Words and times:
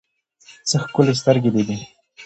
څه 0.69 0.75
ښکلي 0.83 1.13
سترګې 1.21 1.49
دې 1.55 1.63
دي 1.67 1.77